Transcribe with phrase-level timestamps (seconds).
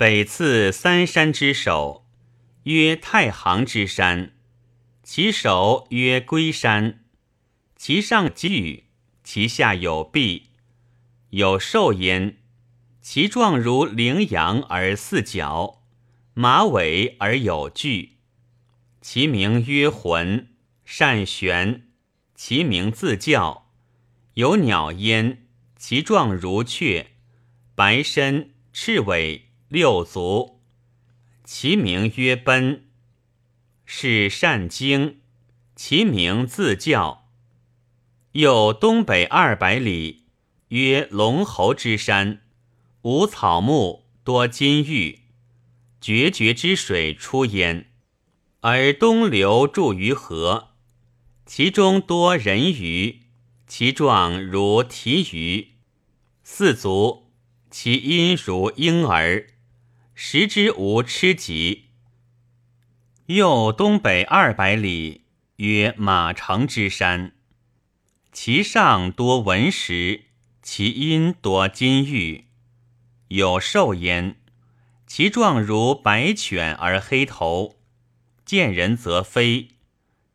[0.00, 2.06] 北次三山之首，
[2.62, 4.32] 曰太行之山，
[5.02, 7.04] 其首曰龟山，
[7.76, 8.84] 其上巨，
[9.22, 10.52] 其下有壁，
[11.28, 12.38] 有兽焉。
[13.02, 15.82] 其状如羚羊而四角，
[16.32, 18.16] 马尾而有距。
[19.02, 20.48] 其名曰浑，
[20.86, 21.88] 善旋。
[22.34, 23.70] 其名自叫，
[24.32, 25.46] 有鸟焉。
[25.76, 27.08] 其状如雀，
[27.74, 30.60] 白身，赤尾，六足。
[31.44, 32.88] 其名曰奔，
[33.84, 35.20] 是善经。
[35.76, 37.28] 其名自叫。
[38.32, 40.24] 又东北二百里，
[40.70, 42.42] 曰龙侯之山。
[43.02, 45.20] 无草木，多金玉，
[46.00, 47.92] 决绝之水出焉，
[48.62, 50.70] 而东流注于河。
[51.46, 53.20] 其中多人鱼，
[53.68, 55.74] 其状如提鱼，
[56.42, 57.30] 四足，
[57.70, 59.46] 其音如婴儿，
[60.22, 61.86] 食之无吃疾。
[63.24, 65.22] 又东北二百里，
[65.56, 67.32] 曰马城之山，
[68.30, 70.24] 其上多文石，
[70.60, 72.48] 其阴多金玉。
[73.28, 74.36] 有兽焉，
[75.06, 77.78] 其状如白犬而黑头，
[78.44, 79.68] 见人则飞。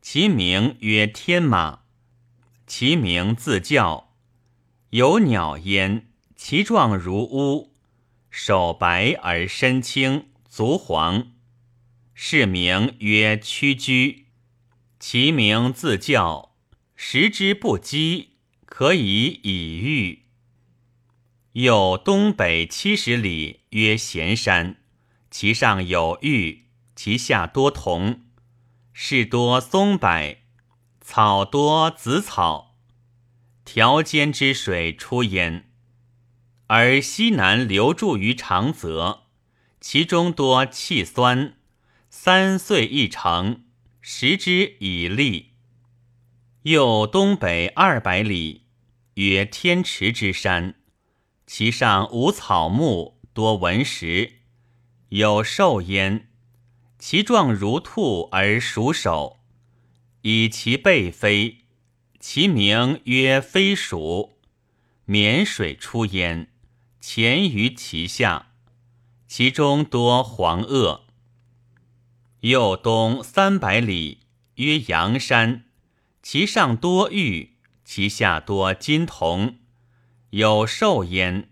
[0.00, 1.80] 其名曰天马，
[2.68, 4.14] 其名自叫。
[4.90, 6.06] 有鸟焉，
[6.36, 7.71] 其状如乌，
[8.34, 11.32] 手白而身青，足黄。
[12.14, 14.28] 是名曰屈居。
[14.98, 16.56] 其名自叫，
[16.96, 20.22] 食之不饥，可以以御。
[21.52, 24.78] 又东北七十里，曰咸山，
[25.30, 28.22] 其上有玉，其下多铜，
[28.94, 30.38] 是多松柏，
[31.02, 32.78] 草多紫草，
[33.66, 35.71] 条间之水出焉。
[36.74, 39.24] 而西南流注于长泽，
[39.78, 41.58] 其中多气酸，
[42.08, 43.64] 三岁一成，
[44.00, 45.50] 食之以利。
[46.62, 48.62] 又东北二百里，
[49.16, 50.76] 曰天池之山。
[51.46, 54.36] 其上无草木，多文石，
[55.10, 56.30] 有兽焉。
[56.98, 59.40] 其状如兔而属首，
[60.22, 61.66] 以其背飞。
[62.18, 64.38] 其名曰飞鼠。
[65.04, 66.48] 绵水出焉，
[67.04, 68.52] 潜于其下。
[69.26, 71.04] 其中多黄鳄。
[72.42, 74.20] 右东三百里，
[74.54, 75.64] 曰阳山。
[76.22, 79.58] 其上多玉，其下多金铜。
[80.30, 81.50] 有兽焉，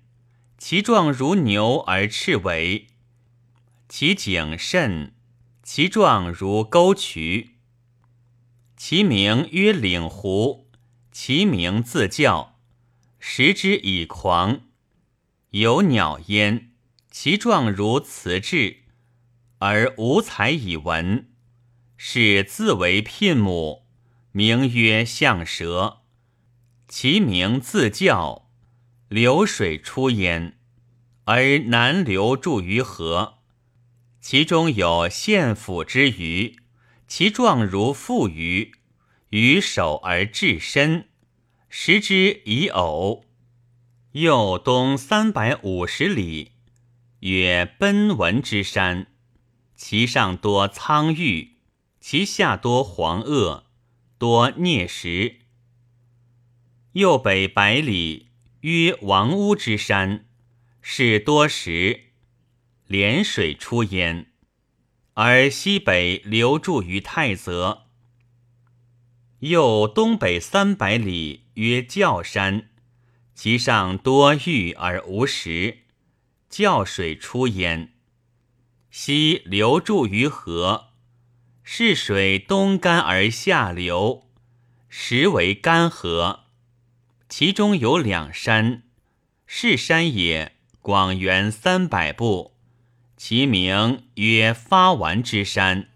[0.57, 2.87] 其状如牛而赤尾，
[3.89, 5.13] 其颈甚，
[5.65, 7.57] 其状如沟渠。
[8.77, 10.69] 其名曰岭狐，
[11.11, 12.57] 其名自叫，
[13.19, 14.61] 食之以狂。
[15.51, 16.71] 有鸟焉，
[17.11, 18.77] 其状如雌雉，
[19.59, 21.29] 而无才以文，
[21.97, 23.85] 是自为牝母，
[24.31, 26.03] 名曰象蛇。
[26.87, 28.49] 其名自叫。
[29.09, 30.57] 流水出焉，
[31.25, 33.39] 而南流注于河。
[34.21, 36.61] 其中有献府之鱼，
[37.09, 38.71] 其状如腹鱼，
[39.31, 41.09] 鱼首而至身，
[41.69, 43.25] 食之以偶。
[44.13, 46.53] 右东三百五十里，
[47.21, 49.07] 曰奔文之山，
[49.77, 51.59] 其上多苍玉，
[52.01, 53.63] 其下多黄垩，
[54.19, 55.37] 多啮石。
[56.93, 58.31] 右北百里。
[58.63, 60.27] 曰王屋之山，
[60.83, 62.11] 是多石，
[62.87, 64.33] 连水出焉，
[65.15, 67.87] 而西北流注于太泽。
[69.39, 72.69] 右东北三百里，曰教山，
[73.43, 75.79] 其上多玉而无石，
[76.51, 77.95] 教水出焉，
[78.91, 80.89] 西流注于河，
[81.63, 84.29] 是水东干而下流，
[84.91, 86.41] 实为干河。
[87.31, 88.83] 其中有两山，
[89.47, 92.55] 是山也，广圆三百步，
[93.17, 95.89] 其名曰发丸之山，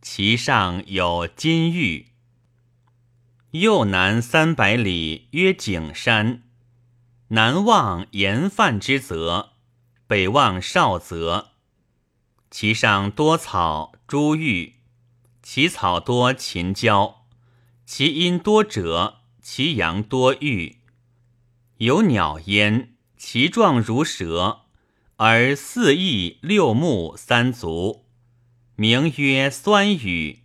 [0.00, 2.06] 其上有金玉。
[3.50, 6.44] 右南三百里，曰景山，
[7.28, 9.50] 南望盐饭之泽，
[10.06, 11.52] 北望少泽，
[12.50, 14.74] 其上多草珠玉，
[15.42, 17.26] 其草多秦椒，
[17.84, 19.14] 其阴多赭。
[19.48, 20.78] 其阳多玉，
[21.76, 24.62] 有鸟焉，其状如蛇，
[25.18, 28.06] 而四翼六目三足，
[28.74, 30.40] 名曰酸雨。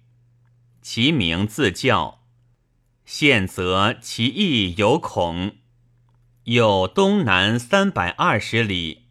[0.84, 2.22] 其名自叫。
[3.04, 5.56] 现则其翼有孔。
[6.46, 9.04] 有东南三百二十里，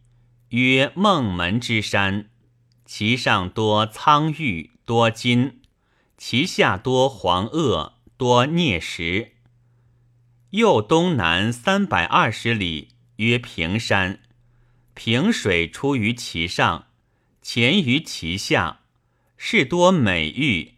[0.49, 2.29] 曰孟门之山，
[2.85, 5.61] 其上多苍玉，多金；
[6.19, 9.35] 其下多黄垩，多镍石。
[10.51, 14.19] 右东南三百二十里，曰平山，
[14.95, 16.89] 平水出于其上，
[17.41, 18.81] 潜于其下，
[19.37, 20.75] 是多美玉。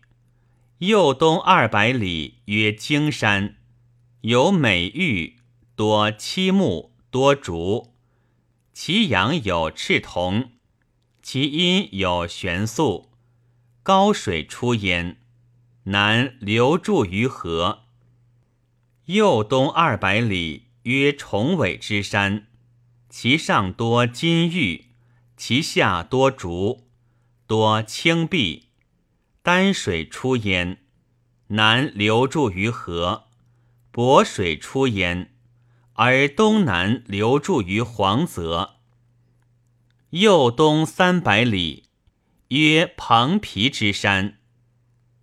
[0.81, 3.57] 右东二百里，曰荆山，
[4.21, 5.39] 有美玉，
[5.75, 7.95] 多漆木，多竹。
[8.75, 10.53] 其阳有赤铜，
[11.23, 13.11] 其阴有玄素，
[13.83, 15.19] 高水出焉，
[15.85, 17.85] 南流注于河。
[19.07, 22.49] 右东二百里，曰重尾之山，
[23.09, 24.87] 其上多金玉，
[25.37, 26.87] 其下多竹，
[27.47, 28.69] 多青碧，
[29.43, 30.79] 丹水出焉，
[31.49, 33.25] 南流注于河，
[33.91, 35.32] 薄水出焉。
[36.05, 38.79] 而东南流注于黄泽，
[40.11, 41.85] 右东三百里，
[42.49, 44.41] 曰蓬皮之山，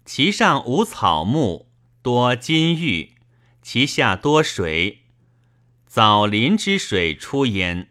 [0.06, 1.70] 其上无草木，
[2.02, 3.16] 多金玉，
[3.62, 5.02] 其下多水，
[5.86, 7.90] 枣林之水出焉，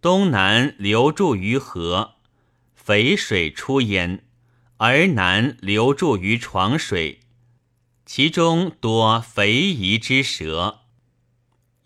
[0.00, 2.16] 东南流注于河，
[2.74, 4.24] 肥水出焉，
[4.78, 7.20] 而南流注于床水，
[8.04, 10.80] 其中多肥夷之蛇。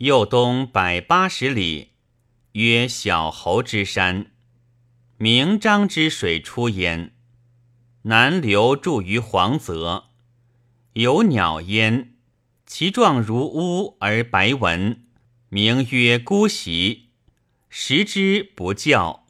[0.02, 1.92] 右东百八十里，
[2.54, 4.32] 曰小侯之山，
[5.16, 7.14] 明章之水出焉，
[8.02, 10.06] 南流注于黄泽，
[10.94, 12.16] 有鸟焉，
[12.66, 15.04] 其状如乌而白纹，
[15.50, 17.10] 名曰孤席，
[17.68, 19.28] 食之不教。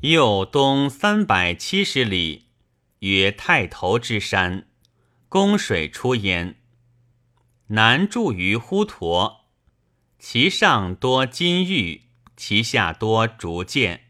[0.00, 2.48] 右东三百七十里，
[2.98, 4.66] 曰太头之山，
[5.28, 6.56] 宫水出焉，
[7.68, 9.38] 南注于滹沱。
[10.22, 12.02] 其上多金玉，
[12.36, 14.02] 其下多竹剑。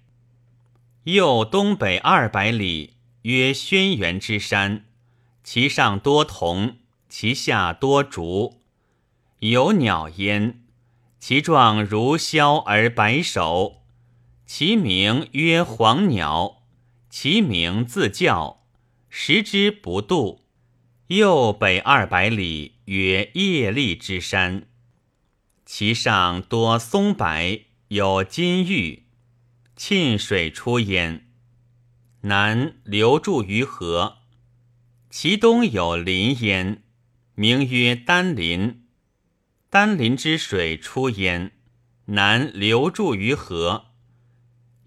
[1.04, 4.86] 右东北二百里，曰轩辕之山，
[5.44, 6.78] 其上多铜，
[7.08, 8.60] 其下多竹。
[9.38, 10.64] 有鸟焉，
[11.20, 13.82] 其状如枭而白首，
[14.44, 16.64] 其名曰黄鸟，
[17.08, 18.64] 其名自叫，
[19.08, 20.44] 食之不度。
[21.06, 24.64] 右北二百里，曰叶利之山。
[25.72, 29.04] 其上多松柏，有金玉，
[29.76, 31.28] 沁水出焉，
[32.22, 34.16] 南流注于河。
[35.10, 36.82] 其东有林焉，
[37.36, 38.88] 名曰丹林。
[39.70, 41.52] 丹林之水出焉，
[42.06, 43.92] 南流注于河。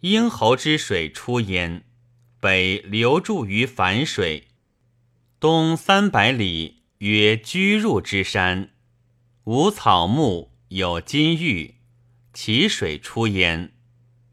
[0.02, 1.86] 鹰侯之水出焉，
[2.42, 4.50] 北流注于樊水。
[5.40, 8.72] 东三百里，曰居入之山，
[9.46, 10.53] 无草木。
[10.76, 11.76] 有金玉，
[12.34, 13.74] 其水出焉，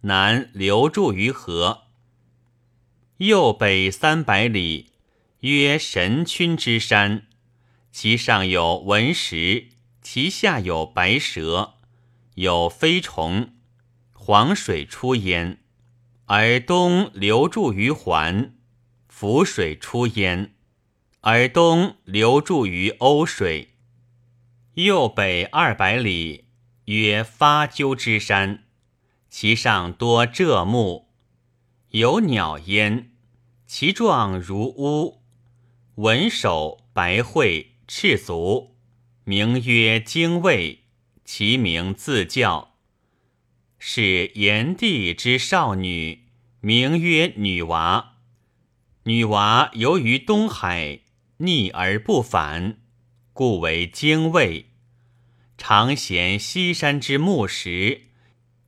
[0.00, 1.88] 南流注于河。
[3.18, 4.92] 右北三百里，
[5.40, 7.26] 曰神君之山，
[7.92, 9.68] 其上有文石，
[10.00, 11.74] 其下有白蛇，
[12.36, 13.52] 有飞虫。
[14.14, 15.58] 黄水出焉，
[16.24, 18.54] 而东流注于环；
[19.08, 20.54] 浮水出焉，
[21.20, 23.74] 而东流注于瓯水。
[24.74, 26.44] 右北二百里，
[26.84, 28.66] 曰发鸠之山，
[29.28, 31.08] 其上多柘木，
[31.90, 33.10] 有鸟焉，
[33.66, 35.22] 其状如乌，
[35.96, 38.76] 文首白喙，赤足，
[39.24, 40.84] 名曰精卫，
[41.24, 42.76] 其名自叫。
[43.76, 46.26] 是炎帝之少女，
[46.60, 48.18] 名曰女娃。
[49.02, 51.00] 女娃游于东海，
[51.38, 52.79] 逆而不返。
[53.40, 54.66] 故为精卫，
[55.56, 58.08] 常衔西山之木石，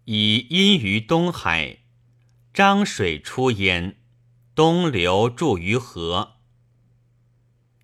[0.06, 1.80] 以阴于东海。
[2.54, 3.98] 漳水出焉，
[4.54, 6.36] 东流注于河。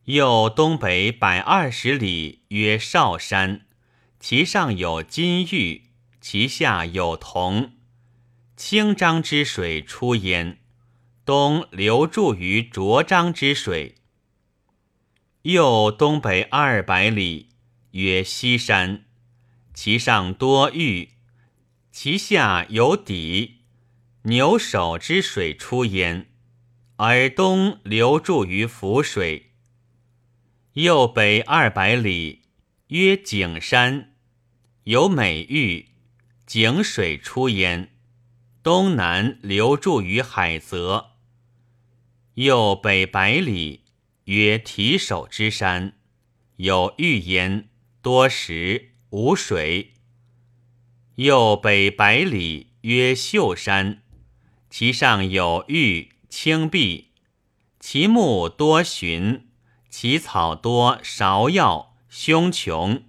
[0.05, 3.67] 又东北百二十里，曰少山，
[4.19, 5.91] 其上有金玉，
[6.23, 7.73] 其下有铜。
[8.57, 10.59] 清漳之水出焉，
[11.27, 13.97] 东流注于浊漳之水。
[15.49, 17.49] 右东北二百里，
[17.93, 19.07] 曰西山，
[19.73, 21.13] 其上多玉，
[21.91, 23.63] 其下有底。
[24.25, 26.29] 牛首之水出焉，
[26.97, 29.53] 而东流注于涪水。
[30.75, 32.43] 右北二百里，
[32.89, 34.17] 曰景山，
[34.85, 35.93] 有美玉，
[36.45, 37.97] 景水出焉，
[38.63, 41.13] 东南流注于海泽。
[42.35, 43.88] 右北百里。
[44.29, 45.95] 曰提手之山，
[46.57, 47.71] 有玉焉，
[48.03, 49.95] 多石，无水。
[51.15, 54.03] 右北百里，曰秀山，
[54.69, 57.13] 其上有玉青碧，
[57.81, 59.49] 其木多寻，
[59.89, 63.03] 其草多芍药凶穷。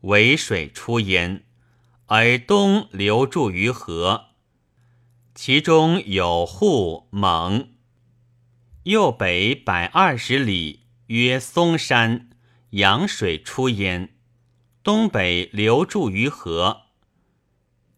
[0.00, 1.44] 为水出焉，
[2.06, 4.30] 而东流注于河，
[5.36, 7.68] 其中有户蒙。
[8.84, 12.30] 右北百二十里，曰嵩山，
[12.70, 14.16] 阳水出焉，
[14.82, 16.84] 东北流注于河。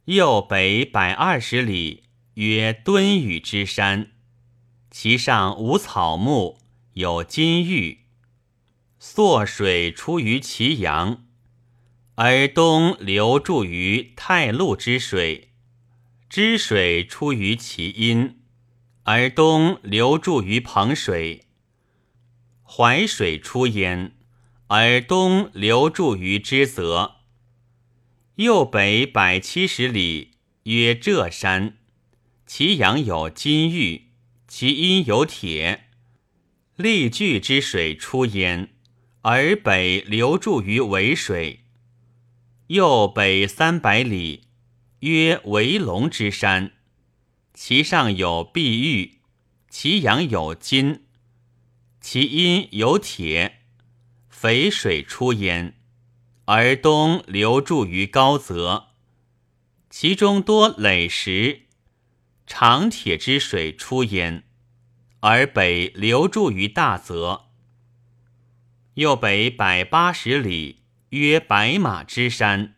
[0.07, 2.03] 右北百二十里，
[2.35, 4.11] 曰敦宇之山，
[4.91, 6.59] 其上无草木，
[6.95, 8.01] 有金玉。
[8.99, 11.27] 朔水出于其阳，
[12.17, 15.51] 而东流注于太路之水；
[16.29, 18.42] 支水出于其阴，
[19.05, 21.41] 而东流注于彭水；
[22.63, 24.13] 淮水出焉，
[24.69, 27.17] 而东流注于之泽。
[28.37, 30.33] 右北百七十里，
[30.65, 31.79] 曰浙山，
[32.47, 34.11] 其阳有金玉，
[34.47, 35.89] 其阴有铁。
[36.77, 38.69] 利聚之水出焉，
[39.23, 41.65] 而北流注于渭水。
[42.69, 44.45] 右北三百里，
[45.01, 46.73] 曰为龙之山，
[47.55, 49.21] 其上有碧玉，
[49.69, 51.05] 其阳有金，
[52.01, 53.61] 其阴有铁。
[54.29, 55.79] 肥水出焉。
[56.47, 58.89] 而东流注于高泽，
[59.89, 61.67] 其中多垒石，
[62.47, 64.43] 长铁之水出焉；
[65.21, 67.51] 而北流注于大泽。
[68.95, 72.75] 右北百八十里，曰白马之山，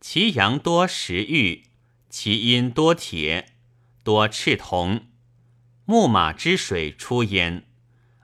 [0.00, 1.64] 其阳多石玉，
[2.08, 3.55] 其阴多铁，
[4.06, 5.08] 多赤铜。
[5.84, 7.66] 木马之水出焉，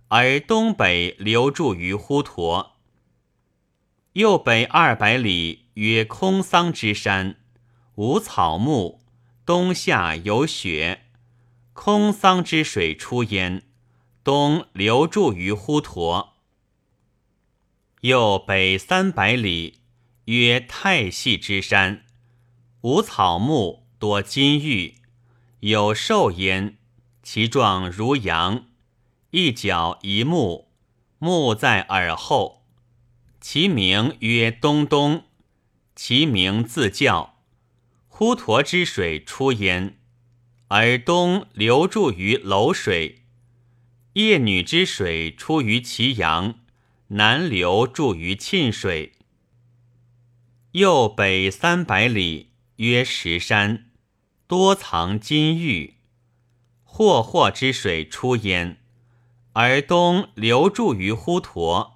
[0.07, 2.75] 而东北流注于滹沱。
[4.13, 7.35] 右北二百里，曰空桑之山，
[7.97, 9.01] 无草木，
[9.45, 11.07] 冬夏有雪。
[11.73, 13.65] 空桑之水出焉，
[14.23, 16.29] 东流注于滹沱。
[18.03, 19.81] 右北三百里，
[20.27, 22.05] 曰太系之山，
[22.83, 25.02] 无草木，多金玉，
[25.63, 26.77] 有兽焉，
[27.23, 28.67] 其状如羊，
[29.31, 30.73] 一角一目，
[31.21, 32.67] 目在耳后。
[33.41, 35.27] 其名曰东东，
[35.95, 37.37] 其名自叫。
[38.11, 40.01] 滹沱之水出焉，
[40.67, 43.23] 而东流注于娄水。
[44.15, 46.59] 夜女之水出于其阳，
[47.07, 49.13] 南流注于沁水。
[50.73, 53.92] 右北三百里，曰石山，
[54.53, 55.95] 多藏金玉。
[56.85, 58.77] 霍霍之水出焉，
[59.55, 61.93] 而东流注于滹沱。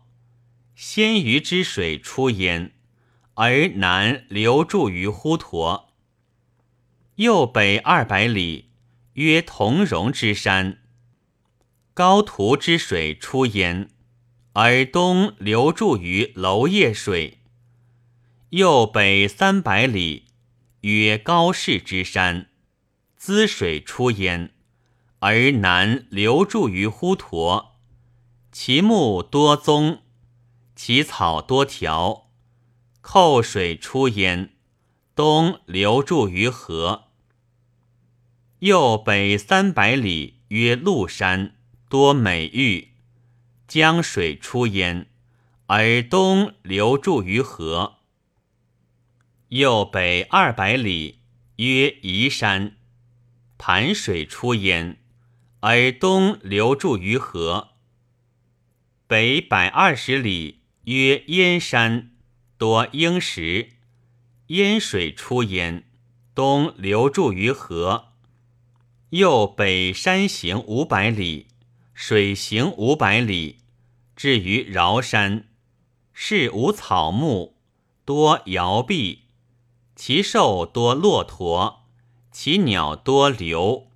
[0.75, 2.73] 鲜鱼之水出焉，
[3.35, 5.89] 而南流注于滹沱。
[7.17, 8.71] 右北二百里，
[9.13, 10.79] 曰同荣之山。
[11.93, 13.91] 高图之水出焉，
[14.55, 17.41] 而东流注于娄烨水。
[18.49, 20.26] 右北三百里，
[20.87, 22.51] 曰高氏之山。
[23.17, 24.53] 滋水出焉，
[25.19, 27.71] 而南流注于滹沱。
[28.53, 30.03] 其木多棕。
[30.77, 32.31] 其草多条，
[33.01, 34.55] 寇水出焉，
[35.17, 37.09] 东流注于河。
[38.61, 41.57] 右北三百里，曰麓山，
[41.89, 42.93] 多美玉。
[43.67, 45.09] 江水出焉，
[45.67, 47.96] 而东流注于河。
[49.49, 51.21] 右北二百里，
[51.57, 52.77] 曰夷山，
[53.59, 54.99] 盘水出焉，
[55.61, 57.71] 而东流注于河。
[59.07, 60.61] 北百二十里。
[60.87, 62.13] 曰燕山，
[62.59, 63.71] 多鹰石，
[64.47, 65.83] 燕水出焉，
[66.33, 68.13] 东流注于河。
[69.11, 71.49] 右北山行五百里，
[71.93, 73.59] 水行五百里，
[74.15, 75.49] 至于饶山，
[76.13, 77.57] 是无草木，
[78.05, 79.25] 多摇壁，
[79.97, 81.87] 其兽多骆驼，
[82.31, 83.89] 其鸟多流。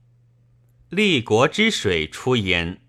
[0.89, 2.81] 立国之水出焉，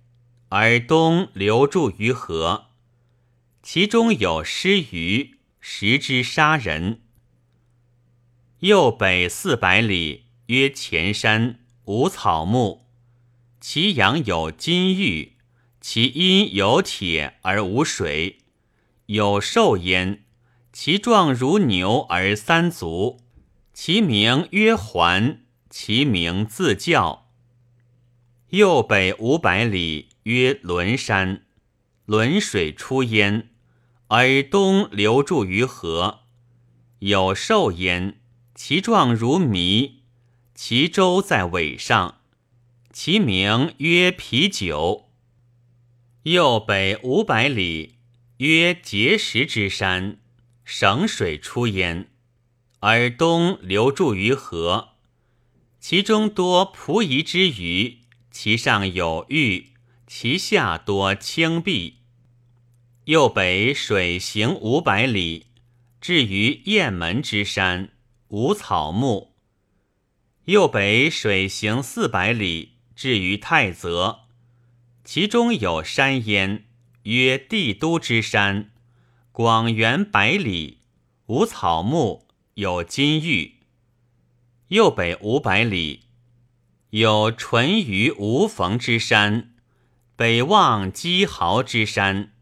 [0.47, 2.67] 而东流注于河。
[3.61, 7.01] 其中有失鱼，食之杀人。
[8.59, 12.87] 右北四百里，曰前山，无草木，
[13.59, 15.33] 其阳有金玉，
[15.81, 18.39] 其阴有铁而无水，
[19.07, 20.23] 有兽焉，
[20.83, 23.19] 其状如牛而三足，
[23.71, 27.29] 其名曰环，其名自叫。
[28.49, 31.45] 右北五百里，曰轮山，
[32.07, 33.49] 轮水出焉。
[34.07, 36.21] 而东流注于河，
[36.97, 38.19] 有兽焉，
[38.55, 39.97] 其状如麋，
[40.55, 42.21] 其周在尾上，
[42.91, 45.11] 其名曰啤酒。
[46.23, 47.97] 右北五百里，
[48.37, 50.17] 曰碣石之山，
[50.63, 52.09] 省水出焉，
[52.79, 54.89] 而东流注于河。
[55.79, 59.73] 其中多蒲夷之鱼，其上有玉，
[60.05, 61.97] 其下多青碧。
[63.05, 65.47] 右北水行五百里，
[65.99, 67.89] 至于雁门之山，
[68.27, 69.35] 无草木。
[70.45, 74.21] 右北水行四百里，至于太泽，
[75.03, 76.65] 其中有山焉，
[77.03, 78.71] 曰帝都之山，
[79.33, 80.79] 广元百里，
[81.27, 83.61] 无草木，有金玉。
[84.67, 86.07] 右北五百里，
[86.89, 89.53] 有淳于无逢之山，
[90.17, 92.33] 北望积豪之山，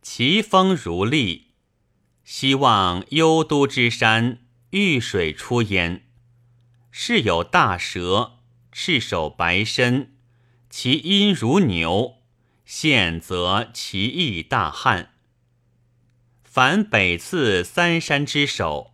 [0.00, 1.48] 其峰如立；
[2.24, 4.38] 西望幽都之山，
[4.70, 6.06] 遇水出焉。
[6.90, 8.38] 是有大蛇，
[8.72, 10.14] 赤首白身，
[10.70, 12.22] 其音如牛；
[12.64, 15.10] 现则其翼大汉。
[16.54, 18.92] 凡北次三山之首，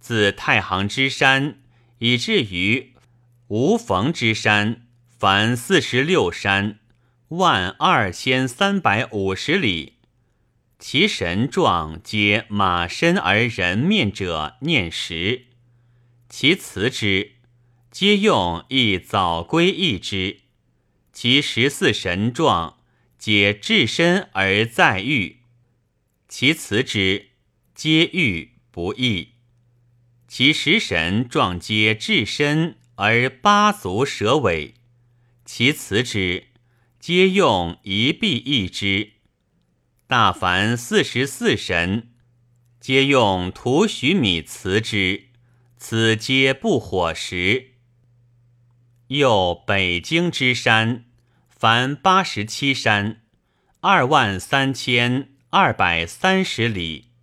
[0.00, 1.58] 自太行之山。
[1.98, 2.94] 以至于
[3.48, 4.86] 无逢之山，
[5.18, 6.78] 凡四十六山，
[7.28, 9.98] 万二千三百五十里，
[10.78, 15.48] 其神状皆马身而人面者，念十。
[16.30, 17.32] 其辞之，
[17.90, 20.38] 皆用一早归一之。
[21.12, 22.78] 其十四神状，
[23.18, 25.43] 皆至身而在欲。
[26.36, 27.28] 其辞之，
[27.76, 29.34] 皆欲不义。
[30.26, 34.74] 其食神状皆至身而八足蛇尾，
[35.44, 36.48] 其辞之，
[36.98, 39.12] 皆用一臂一之。
[40.08, 42.08] 大凡四十四神，
[42.80, 45.26] 皆用土许米辞之，
[45.76, 47.74] 此皆不火食。
[49.06, 51.04] 又北京之山，
[51.48, 53.22] 凡八十七山，
[53.78, 57.13] 二万三千二百三十里。